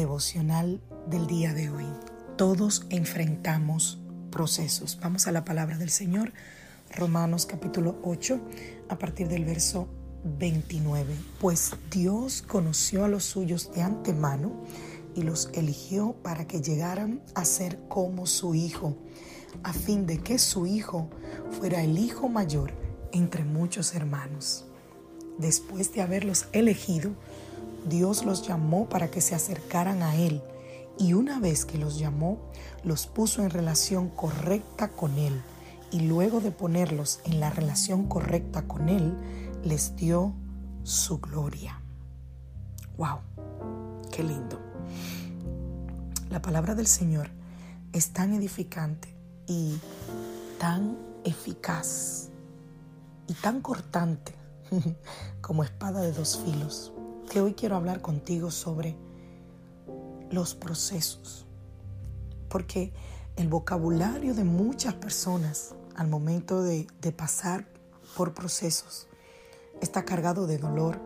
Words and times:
Devocional 0.00 0.80
del 1.10 1.26
día 1.26 1.52
de 1.52 1.68
hoy. 1.68 1.84
Todos 2.38 2.86
enfrentamos 2.88 4.00
procesos. 4.30 4.98
Vamos 5.02 5.26
a 5.26 5.30
la 5.30 5.44
palabra 5.44 5.76
del 5.76 5.90
Señor, 5.90 6.32
Romanos 6.96 7.44
capítulo 7.44 7.98
8, 8.02 8.40
a 8.88 8.96
partir 8.96 9.28
del 9.28 9.44
verso 9.44 9.88
29. 10.24 11.14
Pues 11.38 11.72
Dios 11.90 12.40
conoció 12.40 13.04
a 13.04 13.08
los 13.08 13.24
suyos 13.24 13.74
de 13.74 13.82
antemano 13.82 14.64
y 15.14 15.20
los 15.20 15.50
eligió 15.52 16.14
para 16.22 16.46
que 16.46 16.62
llegaran 16.62 17.20
a 17.34 17.44
ser 17.44 17.78
como 17.88 18.24
su 18.24 18.54
Hijo, 18.54 18.96
a 19.64 19.74
fin 19.74 20.06
de 20.06 20.16
que 20.16 20.38
su 20.38 20.64
Hijo 20.64 21.10
fuera 21.50 21.82
el 21.82 21.98
Hijo 21.98 22.30
mayor 22.30 22.72
entre 23.12 23.44
muchos 23.44 23.94
hermanos. 23.94 24.64
Después 25.36 25.92
de 25.92 26.00
haberlos 26.00 26.46
elegido, 26.52 27.10
Dios 27.88 28.24
los 28.24 28.46
llamó 28.46 28.88
para 28.88 29.10
que 29.10 29.20
se 29.20 29.34
acercaran 29.34 30.02
a 30.02 30.16
Él 30.16 30.42
y 30.98 31.14
una 31.14 31.40
vez 31.40 31.64
que 31.64 31.78
los 31.78 31.98
llamó, 31.98 32.38
los 32.84 33.06
puso 33.06 33.42
en 33.42 33.50
relación 33.50 34.08
correcta 34.10 34.88
con 34.88 35.16
Él 35.16 35.40
y 35.90 36.00
luego 36.00 36.40
de 36.40 36.50
ponerlos 36.50 37.20
en 37.24 37.40
la 37.40 37.50
relación 37.50 38.06
correcta 38.06 38.62
con 38.68 38.88
Él, 38.88 39.16
les 39.64 39.96
dio 39.96 40.34
su 40.82 41.20
gloria. 41.20 41.80
¡Wow! 42.96 43.18
¡Qué 44.12 44.22
lindo! 44.22 44.60
La 46.28 46.42
palabra 46.42 46.74
del 46.74 46.86
Señor 46.86 47.30
es 47.92 48.12
tan 48.12 48.34
edificante 48.34 49.14
y 49.46 49.78
tan 50.58 50.96
eficaz 51.24 52.28
y 53.26 53.34
tan 53.34 53.60
cortante 53.60 54.34
como 55.40 55.64
espada 55.64 56.02
de 56.02 56.12
dos 56.12 56.38
filos 56.44 56.92
que 57.30 57.40
hoy 57.40 57.54
quiero 57.54 57.76
hablar 57.76 58.02
contigo 58.02 58.50
sobre 58.50 58.96
los 60.32 60.56
procesos. 60.56 61.46
Porque 62.48 62.92
el 63.36 63.46
vocabulario 63.46 64.34
de 64.34 64.42
muchas 64.42 64.94
personas 64.94 65.76
al 65.94 66.08
momento 66.08 66.60
de, 66.62 66.88
de 67.00 67.12
pasar 67.12 67.68
por 68.16 68.34
procesos 68.34 69.06
está 69.80 70.04
cargado 70.04 70.48
de 70.48 70.58
dolor, 70.58 71.00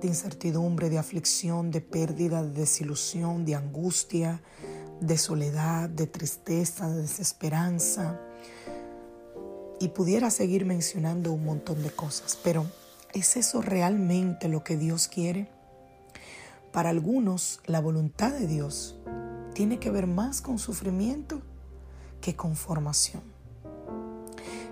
de 0.00 0.08
incertidumbre, 0.08 0.90
de 0.90 0.98
aflicción, 0.98 1.70
de 1.70 1.80
pérdida, 1.80 2.42
de 2.42 2.50
desilusión, 2.50 3.44
de 3.44 3.54
angustia, 3.54 4.42
de 5.00 5.16
soledad, 5.16 5.88
de 5.88 6.08
tristeza, 6.08 6.88
de 6.88 7.02
desesperanza. 7.02 8.20
Y 9.78 9.88
pudiera 9.90 10.30
seguir 10.30 10.66
mencionando 10.66 11.30
un 11.30 11.44
montón 11.44 11.84
de 11.84 11.92
cosas, 11.92 12.36
pero 12.42 12.66
¿es 13.14 13.36
eso 13.36 13.62
realmente 13.62 14.48
lo 14.48 14.64
que 14.64 14.76
Dios 14.76 15.06
quiere? 15.06 15.56
Para 16.72 16.90
algunos, 16.90 17.60
la 17.66 17.80
voluntad 17.80 18.32
de 18.32 18.46
Dios 18.46 18.98
tiene 19.54 19.78
que 19.78 19.90
ver 19.90 20.06
más 20.06 20.40
con 20.40 20.58
sufrimiento 20.58 21.40
que 22.20 22.36
con 22.36 22.56
formación. 22.56 23.22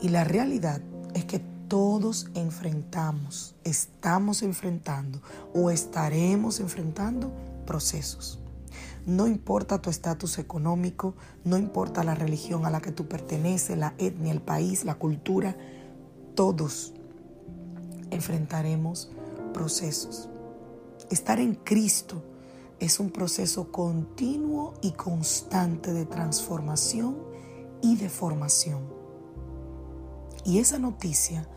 Y 0.00 0.10
la 0.10 0.24
realidad 0.24 0.80
es 1.14 1.24
que 1.24 1.40
todos 1.68 2.28
enfrentamos, 2.34 3.54
estamos 3.64 4.42
enfrentando 4.42 5.20
o 5.54 5.70
estaremos 5.70 6.60
enfrentando 6.60 7.32
procesos. 7.66 8.38
No 9.06 9.26
importa 9.26 9.80
tu 9.80 9.90
estatus 9.90 10.38
económico, 10.38 11.14
no 11.44 11.56
importa 11.56 12.04
la 12.04 12.14
religión 12.14 12.66
a 12.66 12.70
la 12.70 12.80
que 12.80 12.92
tú 12.92 13.08
perteneces, 13.08 13.76
la 13.76 13.94
etnia, 13.98 14.32
el 14.32 14.42
país, 14.42 14.84
la 14.84 14.96
cultura, 14.96 15.56
todos 16.34 16.92
enfrentaremos 18.10 19.10
procesos. 19.52 20.28
Estar 21.10 21.40
en 21.40 21.54
Cristo 21.54 22.22
es 22.80 23.00
un 23.00 23.10
proceso 23.10 23.72
continuo 23.72 24.74
y 24.82 24.92
constante 24.92 25.94
de 25.94 26.04
transformación 26.04 27.16
y 27.82 27.96
de 27.96 28.10
formación. 28.10 28.82
Y 30.44 30.58
esa 30.58 30.78
noticia 30.78 31.48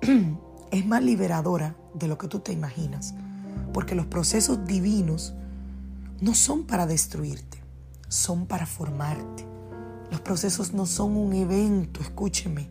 es 0.70 0.86
más 0.86 1.02
liberadora 1.02 1.76
de 1.94 2.08
lo 2.08 2.18
que 2.18 2.26
tú 2.26 2.40
te 2.40 2.52
imaginas, 2.52 3.14
porque 3.72 3.94
los 3.94 4.06
procesos 4.06 4.66
divinos 4.66 5.34
no 6.20 6.34
son 6.34 6.64
para 6.64 6.86
destruirte, 6.86 7.62
son 8.08 8.46
para 8.46 8.66
formarte. 8.66 9.46
Los 10.10 10.20
procesos 10.22 10.72
no 10.72 10.86
son 10.86 11.16
un 11.16 11.34
evento, 11.34 12.00
escúcheme, 12.00 12.68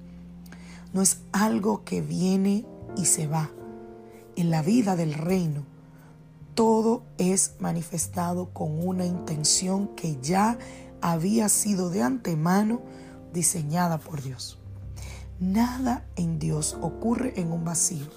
no 0.94 1.02
es 1.02 1.20
algo 1.32 1.86
que 1.86 2.02
viene 2.02 2.66
y 2.98 3.06
se 3.06 3.28
va. 3.28 3.50
En 4.36 4.50
la 4.50 4.62
vida 4.62 4.96
del 4.96 5.14
reino, 5.14 5.64
todo 6.56 7.04
es 7.18 7.56
manifestado 7.60 8.50
con 8.54 8.86
una 8.86 9.06
intención 9.06 9.90
que 9.90 10.18
ya 10.22 10.58
había 11.02 11.50
sido 11.50 11.90
de 11.90 12.02
antemano 12.02 12.82
diseñada 13.34 13.98
por 13.98 14.24
Dios. 14.24 14.58
Nada 15.40 16.08
en 16.16 16.40
Dios 16.40 16.78
ocurre 16.82 17.34
en 17.40 17.52
un 17.52 17.66
vacío. 17.66 18.08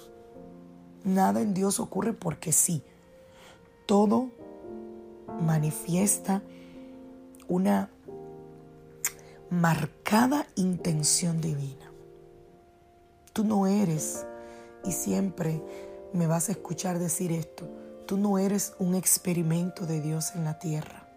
Nada 1.03 1.41
en 1.41 1.53
Dios 1.53 1.81
ocurre 1.81 2.13
porque 2.13 2.53
sí. 2.53 2.81
Todo 3.85 4.31
manifiesta 5.41 6.41
una 7.49 7.89
marcada 9.49 10.47
intención 10.55 11.41
divina. 11.41 11.91
Tú 13.33 13.43
no 13.43 13.67
eres, 13.67 14.25
y 14.85 14.91
siempre 14.91 15.61
me 16.13 16.27
vas 16.27 16.47
a 16.49 16.53
escuchar 16.53 16.99
decir 16.99 17.31
esto, 17.31 17.67
Tú 18.09 18.17
no 18.17 18.39
eres 18.39 18.73
un 18.79 18.95
experimento 18.95 19.85
de 19.85 20.01
Dios 20.01 20.31
en 20.33 20.43
la 20.43 20.57
tierra. 20.57 21.07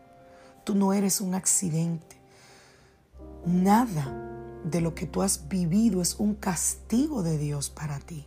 Tú 0.62 0.74
no 0.74 0.92
eres 0.92 1.22
un 1.22 1.34
accidente. 1.34 2.18
Nada 3.46 4.12
de 4.62 4.82
lo 4.82 4.94
que 4.94 5.06
tú 5.06 5.22
has 5.22 5.48
vivido 5.48 6.02
es 6.02 6.16
un 6.16 6.34
castigo 6.34 7.22
de 7.22 7.38
Dios 7.38 7.70
para 7.70 7.98
ti. 7.98 8.26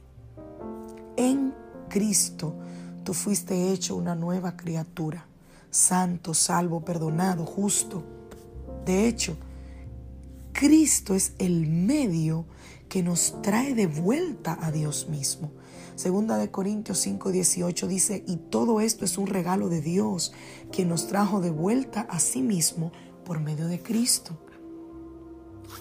En 1.16 1.54
Cristo 1.90 2.56
tú 3.04 3.14
fuiste 3.14 3.72
hecho 3.72 3.96
una 3.96 4.16
nueva 4.16 4.58
criatura, 4.58 5.28
santo, 5.70 6.34
salvo, 6.34 6.84
perdonado, 6.84 7.46
justo. 7.46 8.02
De 8.84 9.08
hecho, 9.08 9.38
Cristo 10.54 11.14
es 11.14 11.34
el 11.38 11.68
medio 11.68 12.46
que 12.90 13.04
nos 13.04 13.40
trae 13.44 13.76
de 13.76 13.86
vuelta 13.86 14.58
a 14.60 14.72
Dios 14.72 15.08
mismo. 15.08 15.52
Segunda 15.96 16.38
de 16.38 16.52
Corintios 16.52 17.00
5, 17.00 17.32
18 17.32 17.88
dice, 17.88 18.24
y 18.28 18.36
todo 18.36 18.82
esto 18.82 19.06
es 19.06 19.18
un 19.18 19.28
regalo 19.28 19.70
de 19.70 19.82
Dios, 19.82 20.34
que 20.72 20.84
nos 20.84 21.08
trajo 21.08 21.40
de 21.40 21.52
vuelta 21.52 22.02
a 22.10 22.20
sí 22.20 22.42
mismo 22.42 22.92
por 23.24 23.40
medio 23.40 23.68
de 23.68 23.82
Cristo. 23.82 24.38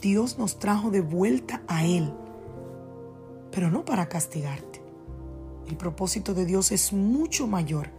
Dios 0.01 0.39
nos 0.39 0.61
trajo 0.61 0.93
de 0.93 1.01
vuelta 1.01 1.63
a 1.67 1.85
Él, 1.85 2.13
pero 3.51 3.71
no 3.71 3.85
para 3.85 4.09
castigarte. 4.09 4.83
El 5.67 5.77
propósito 5.77 6.33
de 6.33 6.47
Dios 6.47 6.71
es 6.71 6.93
mucho 6.93 7.49
mayor 7.49 7.91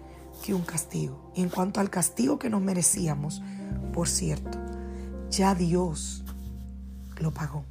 que 0.44 0.54
un 0.54 0.62
castigo. 0.62 1.32
En 1.36 1.50
cuanto 1.50 1.82
al 1.82 1.90
castigo 1.90 2.40
que 2.40 2.50
nos 2.50 2.62
merecíamos, 2.62 3.42
por 3.94 4.08
cierto, 4.08 4.58
ya 5.30 5.54
Dios 5.54 6.24
lo 7.18 7.34
pagó. 7.34 7.66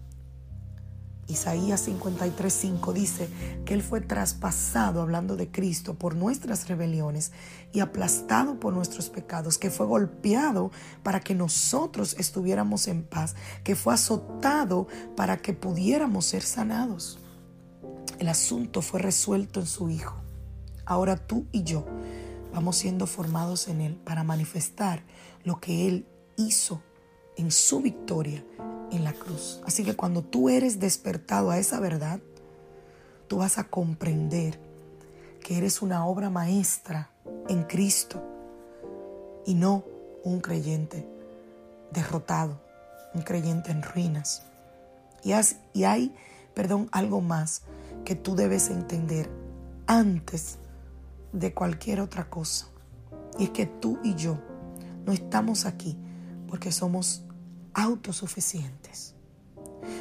Isaías 1.26 1.88
53:5 1.88 2.92
dice 2.92 3.28
que 3.64 3.74
Él 3.74 3.82
fue 3.82 4.00
traspasado, 4.00 5.00
hablando 5.00 5.36
de 5.36 5.50
Cristo, 5.50 5.94
por 5.94 6.14
nuestras 6.14 6.68
rebeliones 6.68 7.32
y 7.72 7.80
aplastado 7.80 8.60
por 8.60 8.74
nuestros 8.74 9.08
pecados, 9.08 9.58
que 9.58 9.70
fue 9.70 9.86
golpeado 9.86 10.70
para 11.02 11.20
que 11.20 11.34
nosotros 11.34 12.14
estuviéramos 12.18 12.88
en 12.88 13.04
paz, 13.04 13.36
que 13.62 13.74
fue 13.74 13.94
azotado 13.94 14.86
para 15.16 15.38
que 15.38 15.54
pudiéramos 15.54 16.26
ser 16.26 16.42
sanados. 16.42 17.18
El 18.18 18.28
asunto 18.28 18.82
fue 18.82 19.00
resuelto 19.00 19.60
en 19.60 19.66
su 19.66 19.88
Hijo. 19.88 20.16
Ahora 20.84 21.16
tú 21.16 21.46
y 21.52 21.62
yo 21.62 21.86
vamos 22.52 22.76
siendo 22.76 23.06
formados 23.06 23.68
en 23.68 23.80
Él 23.80 23.96
para 23.96 24.24
manifestar 24.24 25.02
lo 25.42 25.58
que 25.58 25.88
Él 25.88 26.06
hizo 26.36 26.82
en 27.36 27.50
su 27.50 27.80
victoria 27.80 28.44
en 28.96 29.04
la 29.04 29.12
cruz. 29.12 29.60
Así 29.66 29.84
que 29.84 29.96
cuando 29.96 30.22
tú 30.22 30.48
eres 30.48 30.80
despertado 30.80 31.50
a 31.50 31.58
esa 31.58 31.80
verdad, 31.80 32.20
tú 33.28 33.38
vas 33.38 33.58
a 33.58 33.64
comprender 33.64 34.58
que 35.40 35.58
eres 35.58 35.82
una 35.82 36.06
obra 36.06 36.30
maestra 36.30 37.10
en 37.48 37.64
Cristo 37.64 38.22
y 39.46 39.54
no 39.54 39.84
un 40.22 40.40
creyente 40.40 41.06
derrotado, 41.92 42.60
un 43.14 43.22
creyente 43.22 43.70
en 43.70 43.82
ruinas. 43.82 44.42
Y, 45.22 45.32
y 45.72 45.84
hay, 45.84 46.14
perdón, 46.54 46.88
algo 46.92 47.20
más 47.20 47.62
que 48.04 48.14
tú 48.14 48.36
debes 48.36 48.70
entender 48.70 49.30
antes 49.86 50.58
de 51.32 51.52
cualquier 51.52 52.00
otra 52.00 52.30
cosa. 52.30 52.68
Y 53.38 53.44
es 53.44 53.50
que 53.50 53.66
tú 53.66 53.98
y 54.02 54.14
yo 54.14 54.38
no 55.04 55.12
estamos 55.12 55.66
aquí 55.66 55.96
porque 56.48 56.72
somos 56.72 57.24
autosuficientes, 57.74 59.14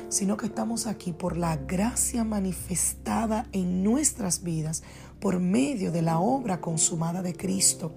sino 0.10 0.38
que 0.38 0.46
estamos 0.46 0.88
aquí 0.88 1.12
por 1.12 1.38
la 1.38 1.58
gracia 1.58 2.24
manifestada 2.24 3.48
en 3.52 3.84
nuestras 3.84 4.44
vidas 4.44 4.84
por 5.20 5.40
medio 5.40 5.92
de 5.92 6.02
la 6.02 6.20
obra 6.20 6.62
consumada 6.62 7.22
de 7.22 7.36
Cristo. 7.36 7.94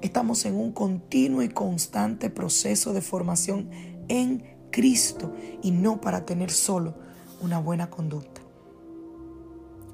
Estamos 0.00 0.44
en 0.44 0.54
un 0.56 0.72
continuo 0.72 1.42
y 1.42 1.48
constante 1.48 2.30
proceso 2.30 2.92
de 2.92 3.00
formación 3.00 3.70
en 4.08 4.44
Cristo 4.70 5.32
y 5.62 5.70
no 5.70 6.00
para 6.00 6.26
tener 6.26 6.50
solo 6.50 6.94
una 7.40 7.58
buena 7.58 7.90
conducta. 7.90 8.42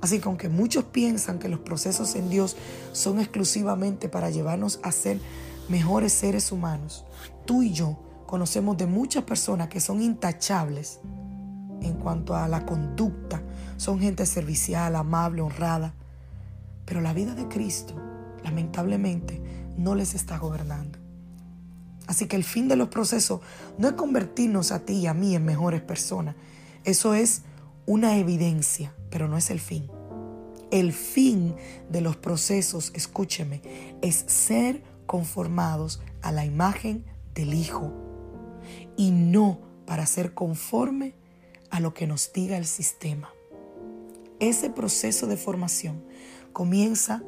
Así 0.00 0.18
que 0.18 0.28
aunque 0.28 0.48
muchos 0.48 0.84
piensan 0.84 1.38
que 1.38 1.48
los 1.48 1.60
procesos 1.60 2.14
en 2.14 2.30
Dios 2.30 2.56
son 2.92 3.20
exclusivamente 3.20 4.08
para 4.08 4.30
llevarnos 4.30 4.80
a 4.82 4.92
ser 4.92 5.20
mejores 5.68 6.12
seres 6.12 6.50
humanos, 6.50 7.04
tú 7.44 7.62
y 7.62 7.72
yo 7.72 7.98
conocemos 8.30 8.76
de 8.76 8.86
muchas 8.86 9.24
personas 9.24 9.66
que 9.66 9.80
son 9.80 10.00
intachables 10.00 11.00
en 11.82 11.94
cuanto 11.94 12.36
a 12.36 12.46
la 12.46 12.64
conducta. 12.64 13.42
Son 13.76 13.98
gente 13.98 14.24
servicial, 14.24 14.94
amable, 14.94 15.42
honrada. 15.42 15.94
Pero 16.84 17.00
la 17.00 17.12
vida 17.12 17.34
de 17.34 17.48
Cristo, 17.48 17.92
lamentablemente, 18.44 19.42
no 19.76 19.96
les 19.96 20.14
está 20.14 20.38
gobernando. 20.38 21.00
Así 22.06 22.26
que 22.26 22.36
el 22.36 22.44
fin 22.44 22.68
de 22.68 22.76
los 22.76 22.86
procesos 22.86 23.40
no 23.78 23.88
es 23.88 23.94
convertirnos 23.94 24.70
a 24.70 24.78
ti 24.84 24.98
y 24.98 25.06
a 25.08 25.14
mí 25.14 25.34
en 25.34 25.44
mejores 25.44 25.80
personas. 25.80 26.36
Eso 26.84 27.14
es 27.14 27.42
una 27.84 28.16
evidencia, 28.16 28.94
pero 29.10 29.26
no 29.26 29.38
es 29.38 29.50
el 29.50 29.58
fin. 29.58 29.90
El 30.70 30.92
fin 30.92 31.56
de 31.88 32.00
los 32.00 32.16
procesos, 32.16 32.92
escúcheme, 32.94 33.60
es 34.02 34.24
ser 34.28 34.84
conformados 35.06 36.00
a 36.22 36.30
la 36.30 36.44
imagen 36.44 37.04
del 37.34 37.54
Hijo 37.54 38.09
y 38.96 39.10
no 39.10 39.60
para 39.86 40.06
ser 40.06 40.34
conforme 40.34 41.14
a 41.70 41.80
lo 41.80 41.94
que 41.94 42.06
nos 42.06 42.32
diga 42.32 42.56
el 42.56 42.66
sistema. 42.66 43.30
Ese 44.38 44.70
proceso 44.70 45.26
de 45.26 45.36
formación 45.36 46.02
comienza 46.52 47.22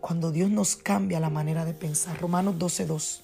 cuando 0.00 0.30
Dios 0.32 0.50
nos 0.50 0.76
cambia 0.76 1.20
la 1.20 1.30
manera 1.30 1.64
de 1.64 1.74
pensar. 1.74 2.20
Romanos 2.20 2.56
12.2. 2.56 3.20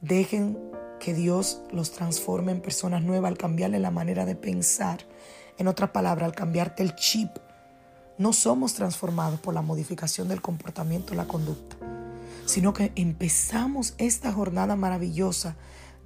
Dejen 0.00 0.58
que 0.98 1.14
Dios 1.14 1.60
los 1.70 1.92
transforme 1.92 2.52
en 2.52 2.60
personas 2.60 3.02
nuevas 3.02 3.30
al 3.30 3.38
cambiarle 3.38 3.78
la 3.78 3.90
manera 3.90 4.24
de 4.24 4.34
pensar. 4.34 5.00
En 5.58 5.68
otra 5.68 5.92
palabra, 5.92 6.26
al 6.26 6.34
cambiarte 6.34 6.82
el 6.82 6.94
chip. 6.96 7.30
No 8.18 8.32
somos 8.32 8.72
transformados 8.72 9.40
por 9.40 9.52
la 9.52 9.62
modificación 9.62 10.28
del 10.28 10.40
comportamiento 10.40 11.14
la 11.14 11.28
conducta, 11.28 11.76
sino 12.46 12.72
que 12.72 12.92
empezamos 12.94 13.94
esta 13.98 14.32
jornada 14.32 14.74
maravillosa 14.74 15.54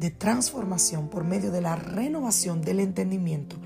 de 0.01 0.11
transformación 0.11 1.09
por 1.09 1.25
medio 1.25 1.51
de 1.51 1.61
la 1.61 1.77
renovación 1.77 2.63
del 2.63 2.81
entendimiento, 2.81 3.57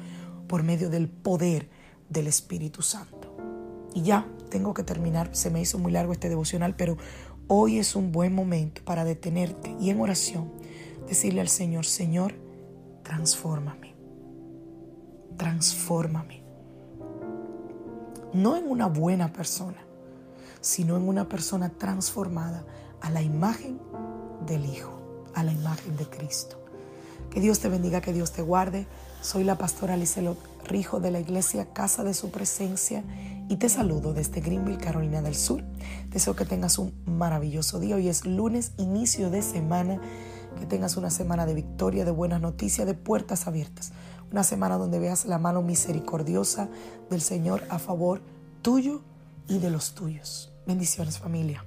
por 0.48 0.64
medio 0.64 0.90
del 0.90 1.08
poder 1.08 1.70
del 2.08 2.26
Espíritu 2.26 2.82
Santo. 2.82 3.36
Y 3.94 4.02
ya 4.02 4.26
tengo 4.50 4.75
que 4.75 4.82
terminar, 4.82 5.31
se 5.32 5.48
me 5.50 5.60
hizo 5.60 5.78
muy 5.78 5.92
largo 5.92 6.12
este 6.12 6.28
devocional, 6.28 6.75
pero 6.75 6.96
hoy 7.46 7.78
es 7.78 7.94
un 7.94 8.10
buen 8.10 8.34
momento 8.34 8.82
para 8.84 9.04
detenerte 9.04 9.76
y 9.78 9.90
en 9.90 10.00
oración 10.00 10.50
decirle 11.06 11.40
al 11.40 11.48
Señor, 11.48 11.86
Señor, 11.86 12.34
transfórmame, 13.04 13.94
transfórmame. 15.36 16.42
No 18.32 18.56
en 18.56 18.69
una 18.69 18.88
buena 18.88 19.32
persona, 19.32 19.86
sino 20.60 20.96
en 20.96 21.06
una 21.06 21.28
persona 21.28 21.69
transformada 21.70 22.66
a 23.00 23.08
la 23.10 23.22
imagen 23.22 23.78
del 24.44 24.66
Hijo, 24.66 24.94
a 25.34 25.42
la 25.42 25.52
imagen 25.52 25.96
de 25.96 26.06
Cristo. 26.06 26.64
Que 27.31 27.40
Dios 27.40 27.60
te 27.60 27.69
bendiga, 27.69 28.00
que 28.00 28.12
Dios 28.12 28.32
te 28.32 28.42
guarde. 28.42 28.86
Soy 29.20 29.44
la 29.44 29.58
pastora 29.58 29.96
Lizelot 29.96 30.38
Rijo 30.64 31.00
de 31.00 31.10
la 31.10 31.20
iglesia 31.20 31.72
Casa 31.72 32.04
de 32.04 32.14
Su 32.14 32.31
Presencia 32.31 33.04
y 33.48 33.56
te 33.56 33.69
saludo 33.69 34.14
desde 34.14 34.40
Greenville, 34.40 34.78
Carolina 34.78 35.20
del 35.20 35.34
Sur. 35.34 35.62
Deseo 36.10 36.36
que 36.36 36.44
tengas 36.44 36.78
un 36.78 36.94
maravilloso 37.06 37.81
día. 37.81 37.96
Hoy 37.96 38.08
es 38.08 38.25
lunes, 38.25 38.72
inicio 38.78 39.31
de 39.31 39.42
semana 39.42 40.00
que 40.58 40.66
tengas 40.66 40.96
una 40.96 41.10
semana 41.10 41.46
de 41.46 41.54
victoria, 41.54 42.04
de 42.04 42.10
buenas 42.10 42.40
noticias, 42.40 42.86
de 42.86 42.94
puertas 42.94 43.46
abiertas. 43.46 43.92
Una 44.31 44.44
semana 44.44 44.78
donde 44.78 44.98
veas 44.98 45.26
la 45.26 45.38
mano 45.38 45.62
misericordiosa 45.62 46.69
del 47.10 47.20
Señor 47.20 47.62
a 47.69 47.78
favor 47.78 48.22
tuyo 48.62 49.02
y 49.48 49.58
de 49.58 49.70
los 49.70 49.94
tuyos. 49.94 50.52
Bendiciones 50.66 51.19
familia. 51.19 51.64